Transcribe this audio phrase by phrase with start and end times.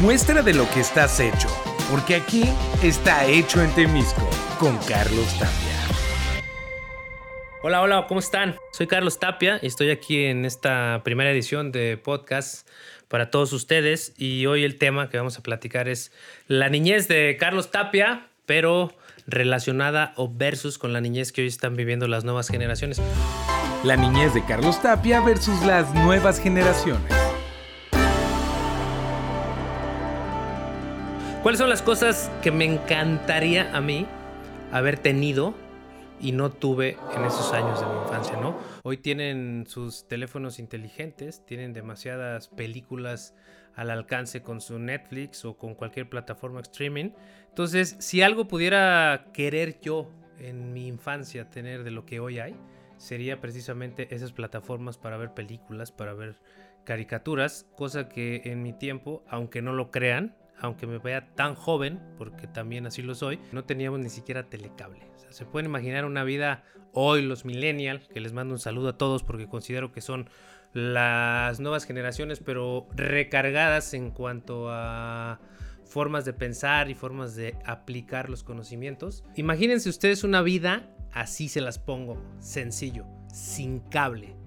[0.00, 1.48] Muestra de lo que estás hecho,
[1.90, 2.44] porque aquí
[2.82, 5.76] está hecho en Temisco con Carlos Tapia.
[7.62, 8.56] Hola, hola, ¿cómo están?
[8.72, 12.66] Soy Carlos Tapia y estoy aquí en esta primera edición de podcast
[13.08, 16.12] para todos ustedes y hoy el tema que vamos a platicar es
[16.46, 18.94] la niñez de Carlos Tapia, pero
[19.26, 23.02] relacionada o versus con la niñez que hoy están viviendo las nuevas generaciones.
[23.84, 27.19] La niñez de Carlos Tapia versus las nuevas generaciones.
[31.42, 34.06] ¿Cuáles son las cosas que me encantaría a mí
[34.72, 35.54] haber tenido
[36.20, 38.58] y no tuve en esos años de mi infancia, ¿no?
[38.82, 43.34] Hoy tienen sus teléfonos inteligentes, tienen demasiadas películas
[43.74, 47.12] al alcance con su Netflix o con cualquier plataforma streaming.
[47.48, 52.54] Entonces, si algo pudiera querer yo en mi infancia tener de lo que hoy hay,
[52.98, 56.36] sería precisamente esas plataformas para ver películas, para ver
[56.84, 62.00] caricaturas, cosa que en mi tiempo, aunque no lo crean, aunque me vea tan joven,
[62.18, 65.00] porque también así lo soy, no teníamos ni siquiera telecable.
[65.30, 69.22] se pueden imaginar una vida hoy, los millennials, que les mando un saludo a todos
[69.22, 70.28] porque considero que son
[70.72, 75.40] las nuevas generaciones, pero recargadas en cuanto a
[75.84, 79.24] formas de pensar y formas de aplicar los conocimientos.
[79.34, 84.39] Imagínense ustedes una vida, así se las pongo, sencillo, sin cable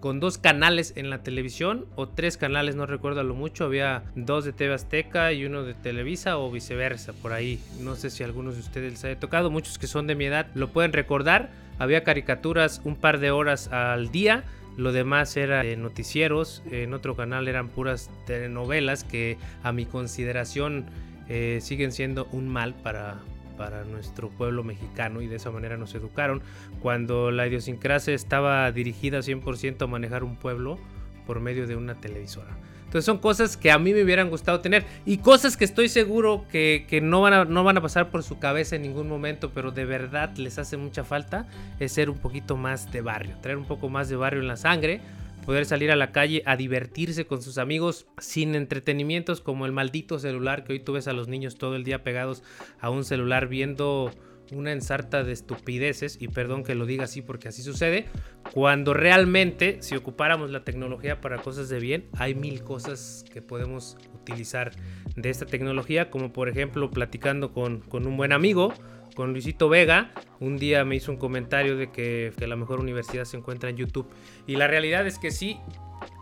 [0.00, 3.64] con dos canales en la televisión o tres canales, no recuerdo lo mucho.
[3.64, 7.60] Había dos de TV Azteca y uno de Televisa o viceversa, por ahí.
[7.80, 9.50] No sé si algunos de ustedes les haya tocado.
[9.50, 11.50] Muchos que son de mi edad lo pueden recordar.
[11.78, 14.44] Había caricaturas un par de horas al día.
[14.76, 16.62] Lo demás era noticieros.
[16.70, 20.86] En otro canal eran puras telenovelas que a mi consideración
[21.28, 23.18] eh, siguen siendo un mal para,
[23.58, 26.40] para nuestro pueblo mexicano y de esa manera nos educaron.
[26.80, 30.78] Cuando la idiosincrasia estaba dirigida 100% a manejar un pueblo
[31.26, 32.56] por medio de una televisora.
[32.88, 36.46] Entonces son cosas que a mí me hubieran gustado tener y cosas que estoy seguro
[36.50, 39.72] que, no, van a, no van a pasar por su cabeza en ningún momento, pero
[39.72, 41.46] de verdad les hace mucha falta,
[41.80, 44.56] es ser un poquito más de barrio, traer un poco más de barrio en la
[44.56, 45.02] sangre,
[45.48, 50.18] poder salir a la calle a divertirse con sus amigos sin entretenimientos como el maldito
[50.18, 52.42] celular que hoy tú ves a los niños todo el día pegados
[52.80, 54.10] a un celular viendo
[54.52, 58.04] una ensarta de estupideces, y perdón que lo diga así porque así sucede,
[58.52, 63.96] cuando realmente si ocupáramos la tecnología para cosas de bien, hay mil cosas que podemos
[64.12, 64.72] utilizar
[65.16, 68.74] de esta tecnología, como por ejemplo platicando con, con un buen amigo,
[69.18, 70.12] con Luisito Vega.
[70.38, 74.08] Un día me hizo un comentario de que, la mejor universidad se encuentra en YouTube.
[74.46, 75.58] Y la realidad es que sí.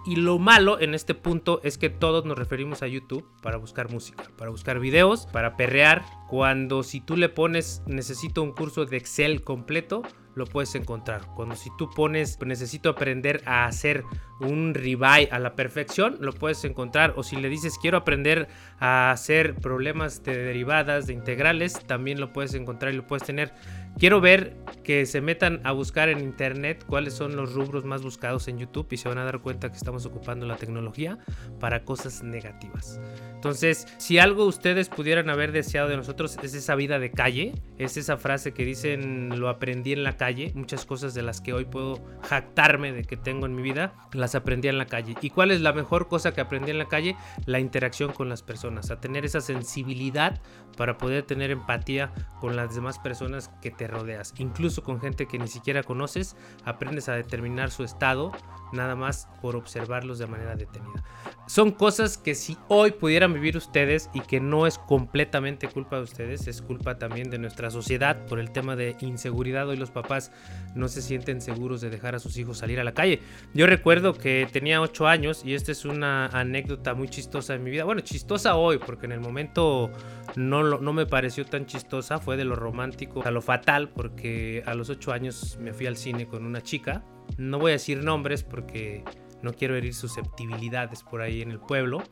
[0.07, 3.91] Y lo malo en este punto es que todos nos referimos a YouTube para buscar
[3.91, 6.07] música, para buscar videos, para perrear.
[6.31, 10.03] Cuando si tú le pones necesito un curso de Excel completo,
[10.35, 11.27] lo puedes encontrar.
[11.35, 14.05] Cuando si tú pones necesito aprender a hacer
[14.41, 17.15] un ribeye a la perfección, lo puedes encontrar.
[17.17, 18.49] O si le dices quiero aprender
[18.79, 23.53] a hacer problemas de derivadas, de integrales, también lo puedes encontrar y lo puedes tener.
[23.99, 28.47] Quiero ver que se metan a buscar en internet cuáles son los rubros más buscados
[28.47, 31.19] en YouTube y se van a dar cuenta que estamos ocupando la tecnología
[31.61, 33.01] para cosas negativas.
[33.35, 37.97] Entonces, si algo ustedes pudieran haber deseado de nosotros es esa vida de calle, es
[37.97, 41.65] esa frase que dicen lo aprendí en la calle, muchas cosas de las que hoy
[41.65, 43.95] puedo jactarme de que tengo en mi vida,
[44.27, 45.15] las aprendí en la calle.
[45.21, 47.17] ¿Y cuál es la mejor cosa que aprendí en la calle?
[47.45, 50.41] La interacción con las personas, a tener esa sensibilidad
[50.77, 54.35] para poder tener empatía con las demás personas que te rodeas.
[54.39, 58.33] Incluso con gente que ni siquiera conoces, aprendes a determinar su estado
[58.73, 61.03] nada más por observarlos de manera detenida.
[61.47, 66.03] Son cosas que si hoy pudieran vivir ustedes y que no es completamente culpa de
[66.03, 69.69] ustedes, es culpa también de nuestra sociedad por el tema de inseguridad.
[69.69, 70.33] Hoy los papás
[70.75, 73.21] no se sienten seguros de dejar a sus hijos salir a la calle.
[73.55, 77.71] Yo recuerdo que tenía 8 años y esta es una anécdota muy chistosa en mi
[77.71, 77.85] vida.
[77.85, 79.91] Bueno, chistosa hoy porque en el momento
[80.35, 84.75] no, no me pareció tan chistosa, fue de lo romántico a lo fatal porque a
[84.75, 87.05] los 8 años me fui al cine con una chica.
[87.39, 89.05] No voy a decir nombres porque
[89.43, 92.03] no quiero herir susceptibilidades por ahí en el pueblo.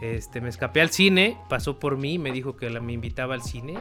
[0.00, 3.78] Este, me escapé al cine, pasó por mí, me dijo que me invitaba al cine,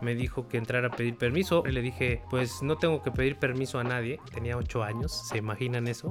[0.00, 1.64] me dijo que entrara a pedir permiso.
[1.66, 5.88] Le dije, pues no tengo que pedir permiso a nadie, tenía 8 años, ¿se imaginan
[5.88, 6.10] eso?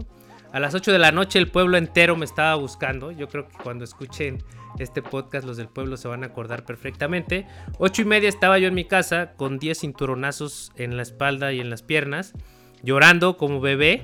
[0.51, 3.11] A las 8 de la noche el pueblo entero me estaba buscando.
[3.11, 4.43] Yo creo que cuando escuchen
[4.77, 7.47] este podcast los del pueblo se van a acordar perfectamente.
[7.79, 11.59] 8 y media estaba yo en mi casa con 10 cinturonazos en la espalda y
[11.59, 12.33] en las piernas,
[12.83, 14.03] llorando como bebé,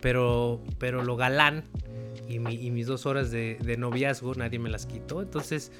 [0.00, 1.64] pero, pero lo galán
[2.28, 5.22] y, mis dos horas de, de, noviazgo nadie me las quitó.
[5.22, 5.70] Entonces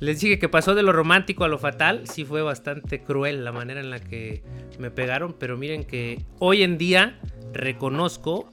[0.00, 2.02] les dije que pasó de lo romántico a lo fatal.
[2.06, 4.42] Sí fue bastante cruel la manera en la que
[4.78, 7.20] me pegaron, pero miren que hoy en día
[7.52, 8.52] reconozco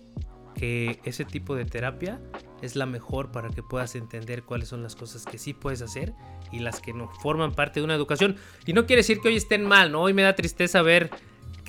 [0.56, 2.20] que ese tipo de terapia
[2.62, 6.14] es la mejor para que puedas entender cuáles son las cosas que sí puedes hacer
[6.52, 8.36] y las que no forman parte de una educación.
[8.66, 10.02] Y no quiere decir que hoy estén mal, ¿no?
[10.02, 11.10] Hoy me da tristeza ver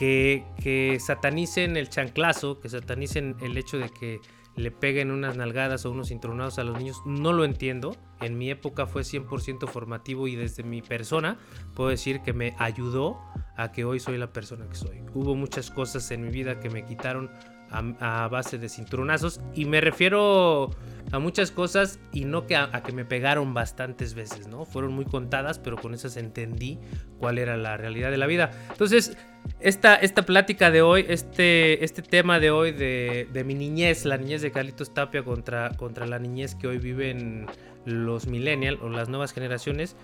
[0.00, 4.18] que, que satanicen el chanclazo, que satanicen el hecho de que
[4.56, 7.94] le peguen unas nalgadas o unos intronados a los niños, no lo entiendo.
[8.22, 11.38] En mi época fue 100% formativo y desde mi persona
[11.74, 13.20] puedo decir que me ayudó
[13.58, 15.02] a que hoy soy la persona que soy.
[15.12, 17.30] Hubo muchas cosas en mi vida que me quitaron
[17.70, 20.70] a, base de cinturonazos y me refiero
[21.12, 24.64] a muchas cosas y no que a, que me pegaron bastantes veces, ¿no?
[24.64, 26.78] Fueron muy contadas, pero con esas entendí
[27.18, 28.50] cuál era la realidad de la vida.
[28.70, 29.16] Entonces,
[29.60, 34.18] esta, esta plática de hoy, este, este tema de hoy de, de mi niñez, la
[34.18, 37.46] niñez de Carlitos Tapia contra, contra la niñez que hoy viven
[37.84, 39.96] los millennials o las nuevas generaciones,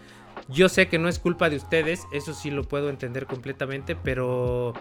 [0.49, 4.75] yo sé que no es culpa de ustedes, eso sí lo puedo entender completamente, pero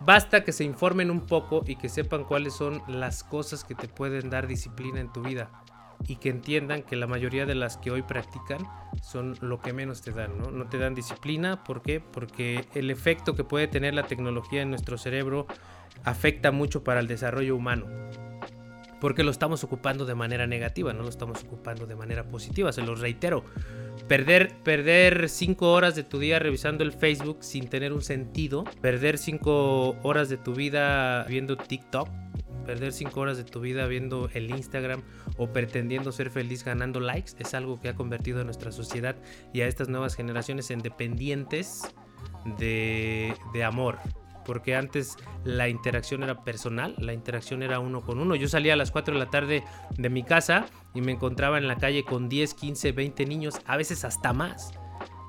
[0.00, 3.86] Basta que se informen un poco y que sepan cuáles son las cosas que te
[3.86, 5.50] pueden dar disciplina en tu vida
[6.06, 8.60] y que entiendan que la mayoría de las que hoy practican
[9.02, 10.50] son lo que menos te dan, ¿no?
[10.50, 12.00] No te dan disciplina, ¿por qué?
[12.00, 15.46] Porque el efecto que puede tener la tecnología en nuestro cerebro
[16.04, 17.86] afecta mucho para el desarrollo humano.
[19.00, 22.82] Porque lo estamos ocupando de manera negativa, no lo estamos ocupando de manera positiva, se
[22.82, 23.44] los reitero.
[24.08, 28.64] Perder, perder cinco horas de tu día revisando el Facebook sin tener un sentido.
[28.80, 32.08] Perder cinco horas de tu vida viendo TikTok.
[32.66, 35.02] Perder cinco horas de tu vida viendo el Instagram
[35.36, 39.16] o pretendiendo ser feliz ganando likes es algo que ha convertido a nuestra sociedad
[39.52, 41.82] y a estas nuevas generaciones en dependientes
[42.58, 43.98] de, de amor,
[44.50, 48.34] porque antes la interacción era personal, la interacción era uno con uno.
[48.34, 49.62] Yo salía a las 4 de la tarde
[49.96, 53.76] de mi casa y me encontraba en la calle con 10, 15, 20 niños, a
[53.76, 54.72] veces hasta más.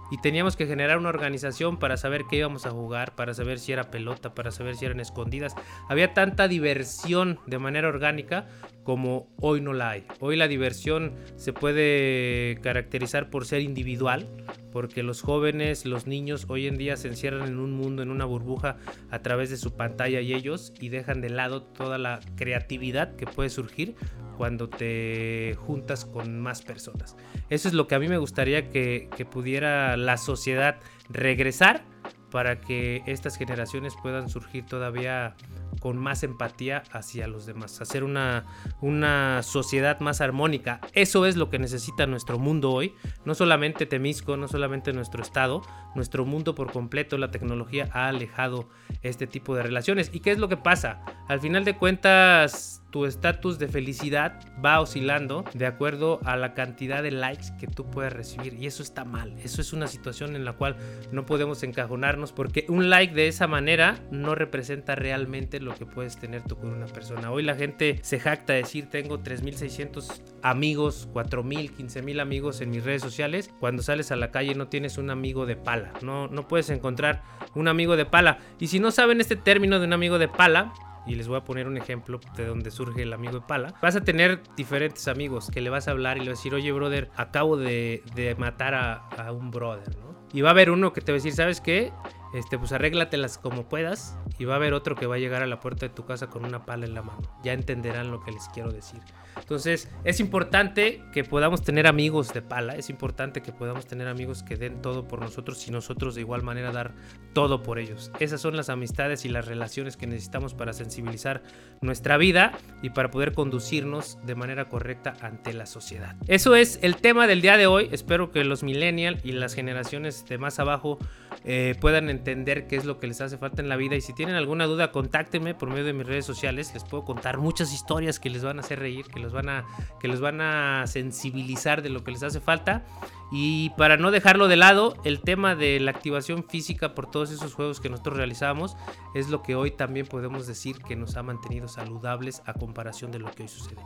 [0.09, 3.73] Y teníamos que generar una organización para saber qué íbamos a jugar, para saber si
[3.73, 5.53] era pelota, para saber si eran escondidas.
[5.87, 8.47] Había tanta diversión de manera orgánica
[8.83, 10.07] como hoy no la hay.
[10.19, 14.27] Hoy la diversión se puede caracterizar por ser individual,
[14.71, 18.25] porque los jóvenes, los niños hoy en día se encierran en un mundo, en una
[18.25, 18.77] burbuja
[19.09, 23.25] a través de su pantalla y ellos y dejan de lado toda la creatividad que
[23.25, 23.95] puede surgir
[24.37, 27.15] cuando te juntas con más personas.
[27.49, 30.77] Eso es lo que a mí me gustaría que, pudiera la sociedad
[31.09, 31.83] regresar
[32.31, 35.35] para que estas generaciones puedan surgir todavía
[35.81, 38.45] con más empatía hacia los demás, hacer una,
[38.81, 40.79] una sociedad más armónica.
[40.93, 42.93] Eso es lo que necesita nuestro mundo hoy,
[43.25, 45.63] no solamente Temisco, no solamente nuestro estado,
[45.95, 48.69] nuestro mundo por completo, la tecnología ha alejado
[49.01, 50.11] este tipo de relaciones.
[50.13, 51.01] ¿Y qué es lo que pasa?
[51.27, 57.01] Al final de cuentas, tu estatus de felicidad va oscilando de acuerdo a la cantidad
[57.01, 58.53] de likes que tú puedes recibir.
[58.53, 59.33] Y eso está mal.
[59.43, 60.75] Eso es una situación en la cual
[61.11, 66.17] no podemos encajonarnos porque un like de esa manera no representa realmente lo que puedes
[66.17, 67.31] tener tú con una persona.
[67.31, 72.83] Hoy la gente se jacta de decir tengo 3.600 amigos, 4.000, 15.000 amigos en mis
[72.83, 73.51] redes sociales.
[73.59, 75.93] Cuando sales a la calle no tienes un amigo de pala.
[76.01, 77.23] No, no puedes encontrar
[77.55, 78.39] un amigo de pala.
[78.59, 80.73] Y si no saben este término de un amigo de pala,
[81.05, 83.73] y les voy a poner un ejemplo de donde surge el amigo de pala.
[83.81, 86.53] Vas a tener diferentes amigos que le vas a hablar y le vas a decir,
[86.53, 88.03] oye, brother, acabo de,
[88.37, 90.11] matar a, a, un brother, ¿no?
[90.33, 91.91] Y va a haber uno que te va a decir, ¿sabes qué?
[92.33, 94.17] Este, pues arréglatelas como puedas.
[94.39, 96.27] Y va a haber otro que va a llegar a la puerta de tu casa
[96.27, 97.21] con una pala en la mano.
[97.43, 98.99] Ya entenderán lo que les quiero decir.
[99.37, 104.43] Entonces, es importante que podamos tener amigos de pala, es importante que podamos tener amigos
[104.43, 106.93] que den todo por nosotros y nosotros de igual manera dar
[107.33, 108.11] todo por ellos.
[108.19, 111.43] Esas son las amistades y las relaciones que necesitamos para sensibilizar
[111.81, 116.15] nuestra vida y para poder conducirnos de manera correcta ante la sociedad.
[116.27, 117.89] Eso es el tema del día de hoy.
[117.91, 120.99] Espero que los millennials y las generaciones de más abajo
[121.43, 123.95] eh, puedan entender qué es lo que les hace falta en la vida.
[123.95, 126.71] Y si tienen alguna duda, contáctenme por medio de mis redes sociales.
[126.73, 129.65] Les puedo contar muchas historias que les van a hacer reír, que los van a,
[129.99, 132.85] que los van a sensibilizar de lo que les hace falta.
[133.31, 137.53] Y para no dejarlo de lado, el tema de la activación física por todos esos
[137.53, 138.75] juegos que nosotros realizamos
[139.15, 143.19] es lo que hoy también podemos decir que nos ha mantenido saludables a comparación de
[143.19, 143.81] lo que hoy sucede.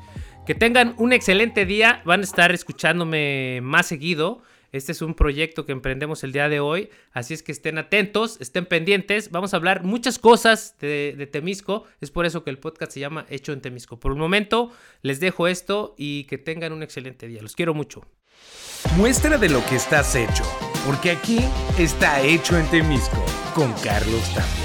[0.47, 4.41] Que tengan un excelente día, van a estar escuchándome más seguido.
[4.71, 8.37] Este es un proyecto que emprendemos el día de hoy, así es que estén atentos,
[8.39, 9.31] estén pendientes.
[9.31, 13.25] Vamos a hablar muchas cosas de, Temisco, es por eso que el podcast se llama
[13.29, 13.99] Hecho en Temisco.
[13.99, 17.41] Por el momento les dejo esto y que tengan un excelente día.
[17.41, 18.01] Los quiero mucho.
[18.97, 20.43] Muestra de lo que estás hecho,
[20.85, 21.39] porque aquí
[21.77, 24.64] está Hecho en Temisco con Carlos Tapia.